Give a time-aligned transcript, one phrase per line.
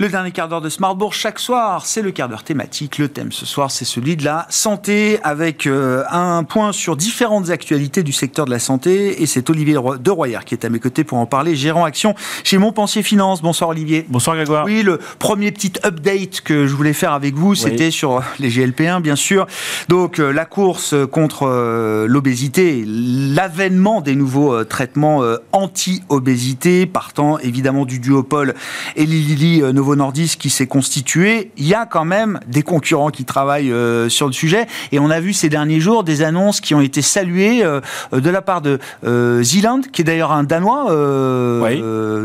[0.00, 2.96] Le dernier quart d'heure de Smartbourg chaque soir, c'est le quart d'heure thématique.
[2.96, 7.50] Le thème ce soir, c'est celui de la santé avec euh, un point sur différentes
[7.50, 9.22] actualités du secteur de la santé.
[9.22, 12.14] Et c'est Olivier de Royer qui est à mes côtés pour en parler, gérant action
[12.44, 13.42] chez Montpensier Finance.
[13.42, 14.06] Bonsoir Olivier.
[14.08, 14.64] Bonsoir Grégoire.
[14.64, 19.02] Oui, le premier petit update que je voulais faire avec vous, c'était sur les GLP1
[19.02, 19.46] bien sûr.
[19.90, 25.22] Donc euh, la course contre euh, l'obésité, l'avènement des nouveaux traitements
[25.52, 28.54] anti-obésité, partant évidemment du duopole
[28.96, 33.24] et Lilly Novo Nordisk qui s'est constitué, il y a quand même des concurrents qui
[33.24, 34.66] travaillent euh, sur le sujet.
[34.92, 37.80] Et on a vu ces derniers jours des annonces qui ont été saluées euh,
[38.12, 40.86] de la part de euh, Zealand, qui est d'ailleurs un Danois,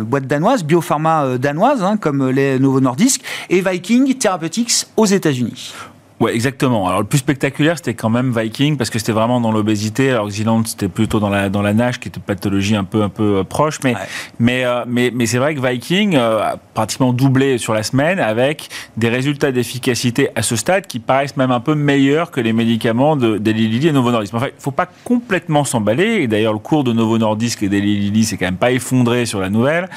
[0.03, 5.73] boîte danoise, biopharma danoise, hein, comme les Novo Nordisk, et Viking Therapeutics aux États-Unis.
[6.21, 6.87] Ouais, exactement.
[6.87, 10.11] Alors le plus spectaculaire, c'était quand même Viking parce que c'était vraiment dans l'obésité.
[10.11, 13.03] Alors Zealand, c'était plutôt dans la dans la nage, qui était une pathologie un peu
[13.03, 13.79] un peu euh, proche.
[13.83, 13.95] Mais
[14.39, 18.19] mais, euh, mais mais c'est vrai que Viking euh, a pratiquement doublé sur la semaine
[18.19, 22.53] avec des résultats d'efficacité à ce stade qui paraissent même un peu meilleurs que les
[22.53, 24.33] médicaments de d'Eli Lilly et Novo Nordisk.
[24.35, 26.21] En fait, il faut pas complètement s'emballer.
[26.21, 29.25] Et d'ailleurs, le cours de Novo Nordisk et d'Eli Lilly c'est quand même pas effondré
[29.25, 29.89] sur la nouvelle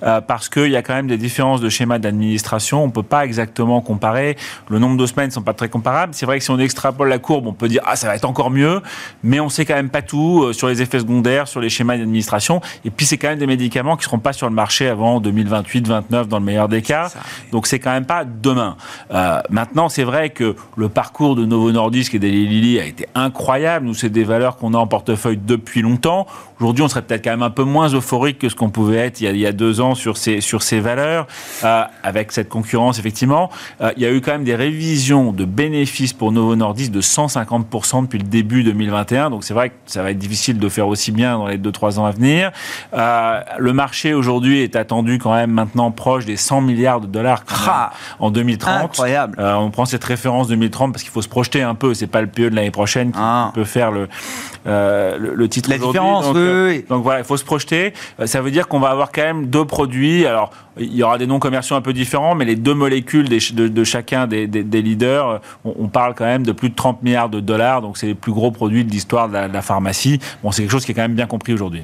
[0.00, 2.84] parce qu'il y a quand même des différences de schéma d'administration.
[2.84, 4.36] On peut pas exactement comparer.
[4.68, 6.14] Le nombre de semaines sont pas très comparable.
[6.14, 8.24] C'est vrai que si on extrapole la courbe, on peut dire ah ça va être
[8.24, 8.80] encore mieux,
[9.22, 11.96] mais on sait quand même pas tout euh, sur les effets secondaires, sur les schémas
[11.96, 12.60] d'administration.
[12.84, 16.26] Et puis c'est quand même des médicaments qui seront pas sur le marché avant 2028-29
[16.26, 17.10] dans le meilleur des cas.
[17.52, 18.76] Donc c'est quand même pas demain.
[19.12, 23.06] Euh, maintenant c'est vrai que le parcours de Novo Nordisk et d'Eli Lilly a été
[23.14, 23.86] incroyable.
[23.86, 26.26] Nous c'est des valeurs qu'on a en portefeuille depuis longtemps.
[26.60, 29.20] Aujourd'hui on serait peut-être quand même un peu moins euphorique que ce qu'on pouvait être
[29.20, 31.26] il y, a, deux ans sur ces sur ces valeurs
[31.64, 33.50] euh, avec cette concurrence effectivement.
[33.96, 38.02] il y a eu quand même des révisions de bénéfice pour Novo Nordisk de 150%
[38.02, 39.30] depuis le début 2021.
[39.30, 41.98] Donc c'est vrai que ça va être difficile de faire aussi bien dans les 2-3
[41.98, 42.50] ans à venir.
[42.92, 47.44] Euh, le marché aujourd'hui est attendu quand même maintenant proche des 100 milliards de dollars
[47.66, 48.84] ah, en 2030.
[48.84, 49.36] Incroyable.
[49.38, 51.94] Euh, on prend cette référence 2030 parce qu'il faut se projeter un peu.
[51.94, 53.52] C'est pas le PE de l'année prochaine qui ah.
[53.54, 54.08] peut faire le,
[54.66, 57.92] euh, le, titre La différence, donc, oui, donc voilà, il faut se projeter.
[58.24, 60.26] ça veut dire qu'on va avoir quand même deux produits.
[60.26, 63.84] Alors il y aura des noms commerciaux un peu différents, mais les deux molécules de,
[63.84, 67.96] chacun des, leaders, on, parle quand même de plus de 30 milliards de dollars, donc
[67.96, 70.18] c'est les plus gros produits de l'histoire de, la pharmacie.
[70.42, 71.82] Bon, c'est quelque chose qui est quand même bien compris aujourd'hui.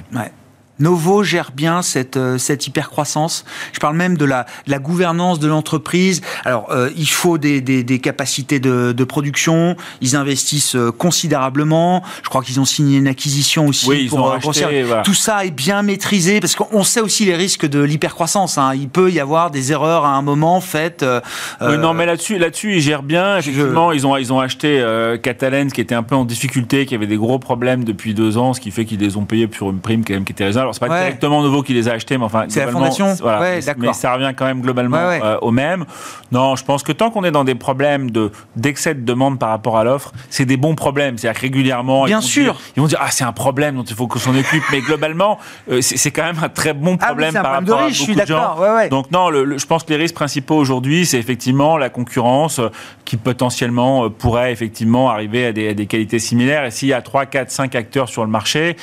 [0.81, 3.45] Novo gère bien cette, euh, cette hypercroissance.
[3.73, 6.21] Je parle même de la, la gouvernance de l'entreprise.
[6.45, 9.75] Alors, euh, il faut des, des, des capacités de, de, production.
[10.01, 12.03] Ils investissent euh, considérablement.
[12.23, 13.87] Je crois qu'ils ont signé une acquisition aussi.
[13.87, 17.67] Oui, ils ont acheté, Tout ça est bien maîtrisé parce qu'on sait aussi les risques
[17.67, 18.57] de l'hypercroissance.
[18.57, 18.73] Hein.
[18.75, 21.05] Il peut y avoir des erreurs à un moment faites.
[21.61, 23.37] oui, non, mais là-dessus, là-dessus, ils gèrent bien.
[23.37, 26.95] Effectivement, ils ont ils ont acheté euh, Catalan, qui était un peu en difficulté, qui
[26.95, 29.69] avait des gros problèmes depuis deux ans, ce qui fait qu'ils les ont payés sur
[29.69, 32.17] une prime quand même qui était raisonnable c'est pas directement nouveau qui les a achetés,
[32.17, 33.13] mais enfin, c'est la fondation.
[33.21, 35.85] Voilà, mais ça revient quand même globalement euh, au même.
[36.31, 39.49] Non, je pense que tant qu'on est dans des problèmes de d'excès de demande par
[39.49, 41.17] rapport à l'offre, c'est des bons problèmes.
[41.17, 43.83] C'est-à-dire que régulièrement, bien ils sûr, dire, ils vont dire ah c'est un problème dont
[43.83, 45.37] il faut qu'on s'en occupe, mais globalement,
[45.69, 48.55] euh, c'est quand même un très bon ah problème par rapport à beaucoup de gens.
[48.89, 52.69] Donc non, je pense que les risques principaux aujourd'hui, c'est effectivement la concurrence euh,
[53.05, 56.65] qui potentiellement pourrait effectivement arriver à des, à des qualités similaires.
[56.65, 58.77] Et s'il y a 3, 4, 5 acteurs sur le marché,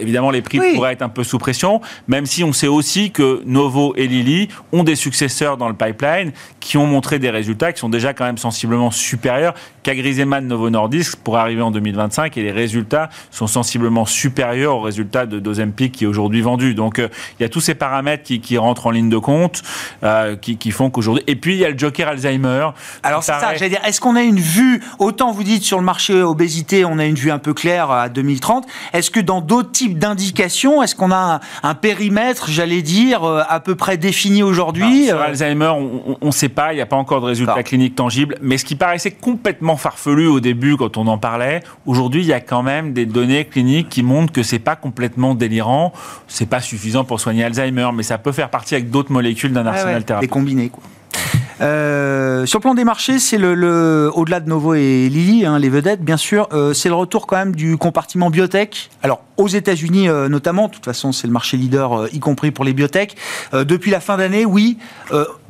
[0.00, 3.42] évidemment les prix pourrait être un peu sous pression, même si on sait aussi que
[3.44, 7.80] Novo et Lilly ont des successeurs dans le pipeline qui ont montré des résultats qui
[7.80, 12.50] sont déjà quand même sensiblement supérieurs qu'Agriseman Novo Nordisk pour arriver en 2025 et les
[12.50, 16.74] résultats sont sensiblement supérieurs aux résultats de Dozempic qui est aujourd'hui vendu.
[16.74, 19.62] Donc euh, il y a tous ces paramètres qui, rentrent en ligne de compte
[20.02, 21.22] euh, qui, font qu'aujourd'hui.
[21.26, 22.70] Et puis il y a le Joker Alzheimer.
[23.02, 25.84] Alors c'est ça, j'allais dire, est-ce qu'on a une vue, autant vous dites sur le
[25.84, 29.70] marché obésité, on a une vue un peu claire à 2030, est-ce que dans d'autres
[29.70, 29.98] types
[30.82, 35.72] est-ce qu'on a un, périmètre, j'allais dire, euh, à peu près défini aujourd'hui Sur Alzheimer,
[36.20, 38.64] on ne sait pas, il n'y a pas encore de résultats cliniques tangibles, mais ce
[38.64, 41.62] qui paraissait complètement farfelu au début quand on en parlait.
[41.86, 45.34] Aujourd'hui, il y a quand même des données cliniques qui montrent que c'est pas complètement
[45.34, 45.92] délirant,
[46.28, 49.66] c'est pas suffisant pour soigner Alzheimer, mais ça peut faire partie avec d'autres molécules d'un
[49.66, 50.30] arsenal thérapeutique.
[50.30, 50.82] Et combiner quoi.
[51.60, 55.68] Euh, sur le plan des marchés, c'est le, au-delà de Novo et Lilly, hein, les
[55.68, 58.90] vedettes, bien sûr, euh, c'est le retour quand même du compartiment biotech.
[59.02, 62.64] Alors aux États-Unis euh, notamment, de toute façon, c'est le marché leader, y compris pour
[62.64, 63.16] les biotech.
[63.52, 64.78] depuis la fin d'année, oui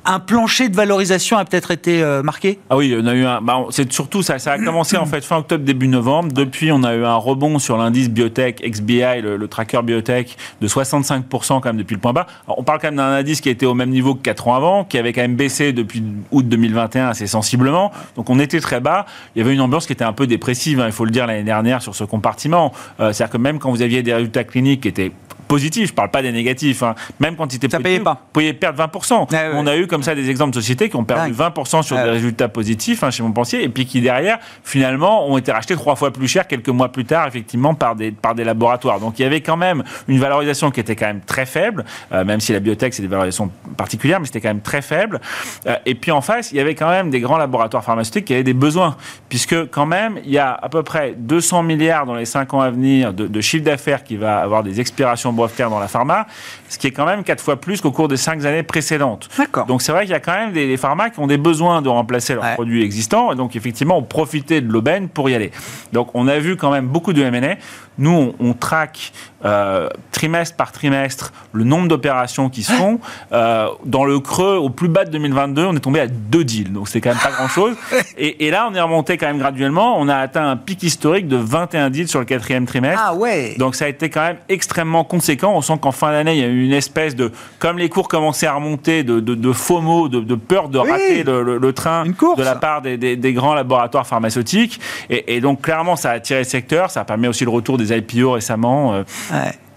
[0.06, 2.58] un plancher de valorisation a peut-être été euh, marqué?
[2.70, 3.40] Ah oui, on a eu un.
[3.40, 4.38] Bah, c'est surtout ça.
[4.38, 6.32] Ça a commencé en fait fin octobre, début novembre.
[6.32, 11.60] Depuis, on a eu un rebond sur l'indice biotech XBI, le, tracker biotech, de 65%
[11.60, 12.26] quand même depuis le point bas.
[12.46, 14.84] on parle quand même d'un indice qui était au même niveau que 4 ans avant,
[14.84, 17.92] qui avait quand même baissé depuis août 2021 assez sensiblement.
[18.14, 19.06] Donc on était très bas.
[19.34, 21.26] Il y avait une ambiance qui était un peu dépressive, hein, il faut le dire,
[21.26, 22.72] l'année dernière sur ce compartiment.
[23.00, 25.12] Euh, c'est-à-dire que même quand vous aviez des résultats cliniques qui étaient
[25.46, 25.88] positifs.
[25.88, 26.82] Je parle pas des négatifs.
[26.82, 26.94] Hein.
[27.20, 28.14] Même quand ils étaient ça payait pas.
[28.14, 29.26] Vous pouviez perdre 20%.
[29.54, 32.10] On a eu comme ça des exemples de sociétés qui ont perdu 20% sur des
[32.10, 36.12] résultats positifs hein, chez Montpensier et puis qui derrière finalement ont été rachetés trois fois
[36.12, 39.00] plus cher quelques mois plus tard effectivement par des par des laboratoires.
[39.00, 42.24] Donc il y avait quand même une valorisation qui était quand même très faible, euh,
[42.24, 45.20] même si la biotech c'est des valorisations particulières, mais c'était quand même très faible.
[45.66, 48.34] Euh, et puis en face, il y avait quand même des grands laboratoires pharmaceutiques qui
[48.34, 48.96] avaient des besoins,
[49.28, 52.60] puisque quand même il y a à peu près 200 milliards dans les 5 ans
[52.60, 56.26] à venir de, de chiffre d'affaires qui va avoir des expirations brevetaires dans la pharma,
[56.68, 59.28] ce qui est quand même quatre fois plus qu'au cours des 5 années précédentes.
[59.68, 61.82] Donc c'est vrai qu'il y a quand même des, des, pharma qui ont des besoins
[61.82, 65.52] de remplacer leurs produits existants, et donc effectivement on profitait de l'aubaine pour y aller.
[65.92, 67.56] Donc on a vu quand même beaucoup de M&A.
[67.98, 69.12] Nous, on, traque
[69.44, 73.00] euh, trimestre par trimestre le nombre d'opérations qui se font.
[73.32, 76.72] Euh, dans le creux, au plus bas de 2022, on est tombé à deux deals.
[76.72, 77.74] Donc, c'est quand même pas grand-chose.
[78.18, 79.98] Et, là, on est remonté quand même graduellement.
[79.98, 83.02] On a atteint un pic historique de 21 deals sur le quatrième trimestre.
[83.02, 85.25] Ah ouais Donc, ça a été quand même extrêmement conséquent.
[85.42, 87.32] On sent qu'en fin d'année, il y a eu une espèce de...
[87.58, 91.72] Comme les cours commençaient à remonter, de, de, de FOMO, de, peur de rater le,
[91.72, 94.80] train de la part des, grands laboratoires pharmaceutiques.
[95.08, 96.90] Et, et, donc, clairement, ça a attiré le secteur.
[96.90, 98.94] Ça a permis aussi le retour des des IPO récemment.
[98.94, 99.02] Euh,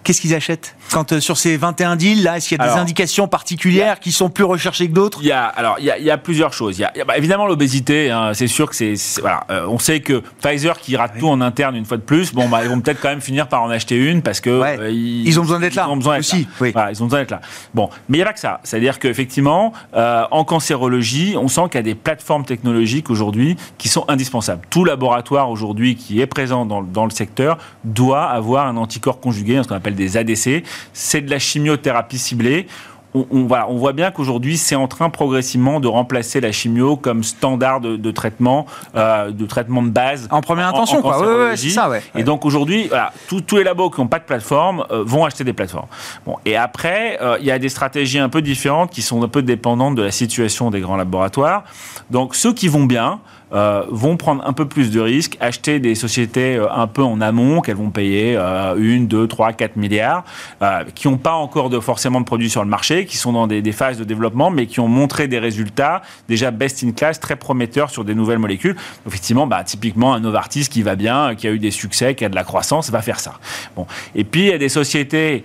[0.10, 2.80] qu'est-ce qu'ils achètent Quand euh, sur ces 21 deals, là, est-ce qu'il y a des
[2.80, 5.20] indications particulières qui sont plus recherchées que d'autres?
[5.22, 6.80] Il y a alors il y a, plusieurs choses.
[6.80, 8.10] Il y a, bah, évidemment l'obésité.
[8.10, 9.44] Hein, c'est sûr que c'est voilà.
[9.52, 12.50] Euh, on sait que Pfizer qui rate tout en interne une fois de plus, bon
[12.50, 15.40] bah ils vont peut-être quand même finir par en acheter une parce que euh, ils,
[15.40, 15.86] ont besoin d'être là.
[15.88, 16.48] Ils ont besoin aussi.
[16.60, 16.90] Là.
[16.92, 17.42] ils ont besoin d'être là.
[17.76, 18.62] Bon, mais il n'y a pas que ça.
[18.64, 24.06] C'est-à-dire qu'effectivement, en cancérologie, on sent qu'il y a des plateformes technologiques aujourd'hui qui sont
[24.08, 24.62] indispensables.
[24.72, 29.62] Tout laboratoire aujourd'hui qui est présent dans, dans le secteur doit avoir un anticorps conjugué,
[29.62, 30.64] ce qu'on appelle des ADC.
[30.94, 32.68] C'est de la chimiothérapie ciblée.
[33.14, 37.24] On, on, on voit bien qu'aujourd'hui, c'est en train progressivement de remplacer la chimio comme
[37.24, 40.28] standard de, traitement, euh, de traitement de base.
[40.30, 41.56] En première intention, quoi.
[41.56, 45.26] ça, Et donc aujourd'hui, voilà, tous les labos qui n'ont pas de plateforme euh, vont
[45.26, 45.88] acheter des plateformes.
[46.26, 49.28] Bon, et après, euh, il y a des stratégies un peu différentes qui sont un
[49.28, 51.64] peu dépendantes de la situation des grands laboratoires.
[52.12, 53.20] Donc ceux qui vont bien,
[53.54, 57.22] euh, vont prendre un peu plus de risques, acheter des sociétés euh, un peu en
[57.22, 60.24] amont, qu'elles vont payer euh, 1, 2, 3, 4 milliards,
[60.62, 63.48] euh, qui n'ont pas encore de, forcément de produits sur le marché, qui sont dans
[63.48, 67.20] des, des, phases de développement, mais qui ont montré des résultats déjà best in class,
[67.20, 68.76] très prometteurs sur des nouvelles molécules.
[69.08, 72.30] Effectivement, bah, typiquement, un Novartis qui va bien, qui a eu des succès, qui a
[72.30, 73.34] de la croissance, va faire ça.
[73.76, 73.86] Bon.
[74.16, 75.44] Et puis, il y a des sociétés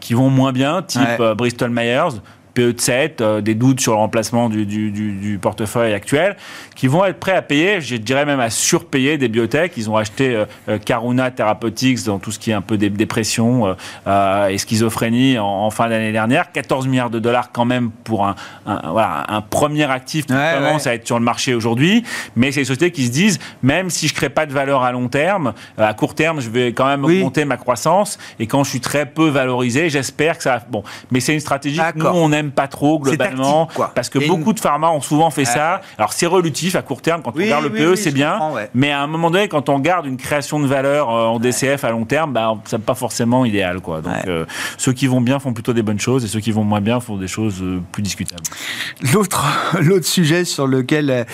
[0.00, 2.20] qui vont moins bien, type Bristol Myers,
[2.54, 6.36] PE de 7, euh, des doutes sur le remplacement du, du, du, portefeuille actuel,
[6.74, 9.72] qui vont être prêts à payer, je dirais même à surpayer des biotech.
[9.76, 13.76] Ils ont acheté euh, euh, Karuna Therapeutics dans tout ce qui est un peu dépression
[14.06, 16.52] et schizophrénie en, fin d'année dernière.
[16.52, 18.34] 14 milliards de dollars quand même pour un,
[18.64, 22.04] voilà, un premier actif qui commence à être sur le marché aujourd'hui.
[22.36, 24.92] Mais c'est des sociétés qui se disent, même si je crée pas de valeur à
[24.92, 28.18] long terme, à court terme, je vais quand même augmenter ma croissance.
[28.38, 30.60] Et quand je suis très peu valorisé, j'espère que ça...
[30.70, 34.52] Bon, mais c'est une stratégie que nous, on aime pas trop globalement, parce que beaucoup
[34.52, 35.80] de pharma ont souvent fait ça.
[35.98, 38.38] Alors c'est relutif à court terme quand on regarde le PE, c'est bien,
[38.74, 41.84] mais à un moment donné, quand on garde une création de valeur euh, en DCF
[41.84, 44.00] à long terme, bah, ça n'est pas forcément idéal, quoi.
[44.00, 44.44] Donc euh,
[44.76, 47.00] ceux qui vont bien font plutôt des bonnes choses et ceux qui vont moins bien
[47.00, 48.42] font des choses euh, plus discutables.
[49.12, 49.44] L'autre
[49.80, 51.26] l'autre sujet sur lequel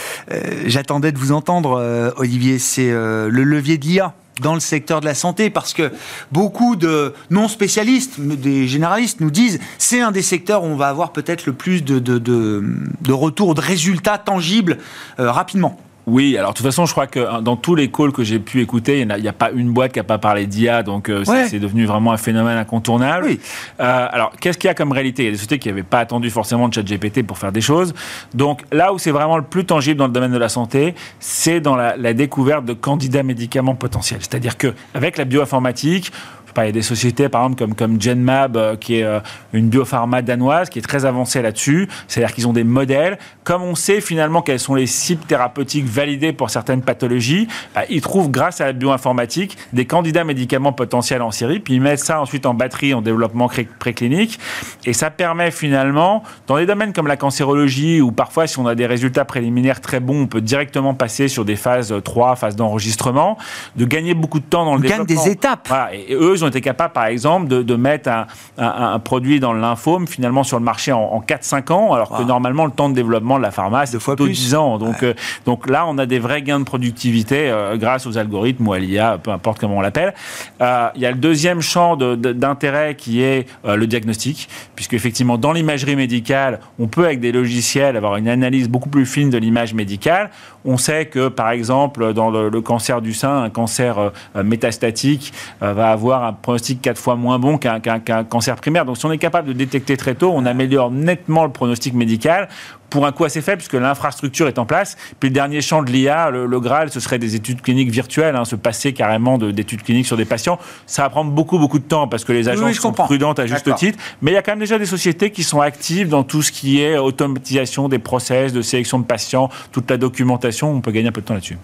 [0.67, 5.14] j'attendais de vous entendre, Olivier, c'est le levier de l'IA dans le secteur de la
[5.14, 5.93] santé parce que
[6.33, 10.88] beaucoup de non spécialistes, des généralistes nous disent c'est un des secteurs où on va
[10.88, 14.79] avoir peut-être le plus de, retours, de résultats tangibles
[15.19, 15.79] euh, rapidement.
[16.11, 18.40] Oui, alors de toute façon, je crois que hein, dans tous les calls que j'ai
[18.40, 21.23] pu écouter, il n'y a, pas une boîte qui n'a pas parlé d'IA, donc euh,
[21.25, 23.26] c'est devenu vraiment un phénomène incontournable.
[23.26, 23.40] Oui.
[23.79, 25.23] Euh, alors, qu'est-ce qu'il y a comme réalité?
[25.23, 27.61] Il y a des sociétés qui n'avaient pas attendu forcément de ChatGPT pour faire des
[27.61, 27.95] choses.
[28.35, 31.61] Donc là où c'est vraiment le plus tangible dans le domaine de la santé, c'est
[31.61, 34.21] dans la, la découverte de candidats médicaments potentiels.
[34.21, 36.11] C'est-à-dire qu'avec la bioinformatique,
[36.59, 39.21] il y a des sociétés, par exemple, comme, comme Genmab, euh, qui est euh,
[39.52, 41.88] une biopharma danoise, qui est très avancée là-dessus.
[42.09, 43.19] C'est-à-dire qu'ils ont des modèles.
[43.45, 48.00] Comme on sait finalement quelles sont les cibles thérapeutiques validées pour certaines pathologies, bah, ils
[48.00, 52.21] trouvent, grâce à la bioinformatique, des candidats médicaments potentiels en série, puis ils mettent ça
[52.21, 54.38] ensuite en batterie, en développement préclinique.
[54.85, 58.75] Et ça permet finalement, dans des domaines comme la cancérologie, où parfois, si on a
[58.75, 63.38] des résultats préliminaires très bons, on peut directement passer sur des phases 3, phases d'enregistrement,
[63.76, 65.04] de gagner beaucoup de temps dans le développement.
[65.04, 65.69] des étapes.
[65.69, 65.95] Voilà.
[65.95, 68.11] Et eux, ont été capables, par exemple, de, mettre
[68.59, 72.66] un, produit dans le lymphome finalement sur le marché en, 4-5 ans, alors que normalement
[72.66, 74.78] le temps de développement de la pharma c'est plutôt 10 ans.
[74.78, 75.14] Donc, euh,
[75.47, 78.78] donc là, on a des vrais gains de productivité euh, grâce aux algorithmes ou à
[78.78, 80.14] l'IA, peu importe comment on l'appelle.
[80.61, 85.52] Euh, il y a le deuxième champ d'intérêt qui est le diagnostic, puisque effectivement dans
[85.52, 89.75] l'imagerie médicale, on peut avec des logiciels avoir une analyse beaucoup plus fine de l'image
[89.75, 90.30] médicale.
[90.64, 95.90] On sait que par exemple dans le, le, cancer du sein, un cancer métastatique va
[95.90, 97.81] avoir un pronostic quatre fois moins bon qu'un
[98.25, 98.85] cancer primaire.
[98.85, 102.49] Donc si on est capable de détecter très tôt, on améliore nettement le pronostic médical
[102.91, 104.97] pour un coût assez faible, puisque l'infrastructure est en place.
[105.21, 108.45] Puis le dernier champ de l'IA, le, Graal, ce serait des études cliniques virtuelles, hein,
[108.45, 110.59] se passer carrément d'études cliniques sur des patients.
[110.87, 113.73] Ça va prendre beaucoup, beaucoup de temps, parce que les agences sont prudentes à juste
[113.77, 113.99] titre.
[114.21, 116.53] Mais il y a quand même déjà des sociétés qui sont actives dans tout ce
[116.53, 120.71] qui est automatisation des process, de sélection de patients, toute la documentation.
[120.71, 121.59] On peut gagner un peu de temps là-dessus.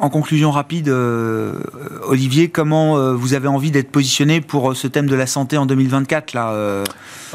[0.00, 1.54] En conclusion rapide, euh,
[2.06, 5.56] Olivier, comment euh, vous avez envie d'être positionné pour euh, ce thème de la santé
[5.56, 6.84] en 2024 là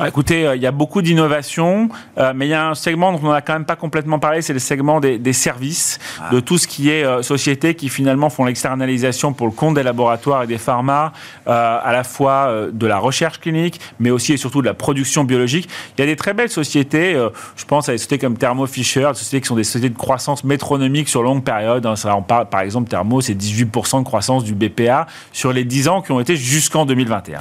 [0.08, 1.88] Écoutez, il y a beaucoup d'innovations,
[2.34, 4.54] mais il y a un segment dont on n'a quand même pas complètement parlé, c'est
[4.54, 6.34] le segment des, services, ah.
[6.34, 10.42] de tout ce qui est sociétés qui finalement font l'externalisation pour le compte des laboratoires
[10.42, 11.14] et des pharma,
[11.46, 15.70] à la fois de la recherche clinique, mais aussi et surtout de la production biologique.
[15.96, 17.14] Il y a des très belles sociétés,
[17.56, 19.98] je pense à des sociétés comme Thermo Fisher, des sociétés qui sont des sociétés de
[19.98, 21.86] croissance métronomique sur longue période.
[21.86, 25.64] Hein, ça, on parle par exemple, Thermo, c'est 18% de croissance du BPA sur les
[25.64, 27.40] 10 ans qui ont été jusqu'en 2021.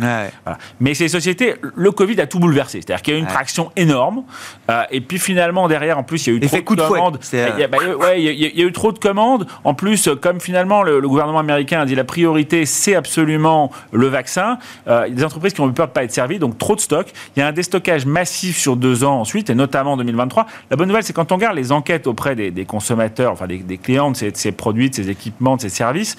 [0.81, 2.81] Mais ces sociétés, le Covid a tout bouleversé.
[2.81, 4.23] C'est-à-dire qu'il y a eu une traction énorme.
[4.71, 7.19] Euh, et puis finalement, derrière, en plus, il y a eu trop de, commandes.
[7.31, 7.77] Il y, a, bah,
[8.17, 9.47] il, y a, eu trop de commandes.
[9.65, 14.57] En plus, comme finalement le, gouvernement américain a dit la priorité, c'est absolument le vaccin,
[14.89, 16.39] euh, il y a des entreprises qui ont eu peur de ne pas être servies,
[16.39, 17.13] donc trop de stocks.
[17.37, 20.47] Il y a un déstockage massif sur deux ans ensuite, et notamment en 2023.
[20.71, 24.11] La bonne nouvelle, c'est quand on regarde les enquêtes auprès des, consommateurs, enfin des, clients
[24.11, 26.17] de ces, ces produits, de ces équipements, de ces services,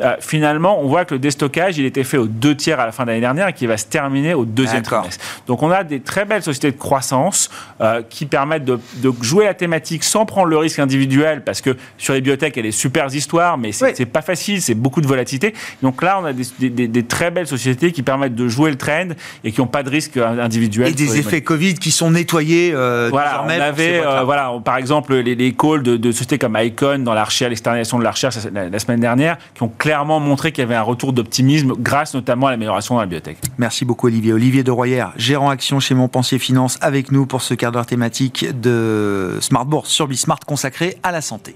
[0.00, 2.92] euh, finalement, on voit que le déstockage, il était fait aux deux tiers à la
[2.92, 5.24] fin de l'année dernière et qui va se terminer au deuxième trimestre.
[5.46, 7.50] Donc, on a des très belles sociétés de croissance
[7.80, 8.78] euh, qui permettent de,
[9.22, 12.60] jouer la thématique sans prendre le risque individuel, parce que sur les biotech, il y
[12.60, 15.54] a des super histoires, mais c'est n'est pas facile, c'est beaucoup de volatilité.
[15.82, 19.08] Donc là, on a des, très belles sociétés qui permettent de jouer le trend
[19.44, 20.88] et qui n'ont pas de risque individuel.
[20.88, 25.34] Et des effets Covid qui sont nettoyés euh, voilà, On avait, voilà, par exemple, les,
[25.34, 28.78] les calls de, de, sociétés comme Icon dans la recherche, l'externalisation de la recherche, la,
[28.78, 32.50] semaine dernière, qui ont clairement montré qu'il y avait un retour d'optimisme grâce notamment à
[32.50, 33.38] l'amélioration dans la biotech.
[33.58, 34.32] Merci beaucoup Olivier.
[34.32, 38.46] Olivier de Royer, gérant action chez Montpensier Finance, avec nous pour ce quart d'heure thématique
[38.60, 41.54] de Smart Bourse sur Bismart consacré à la santé.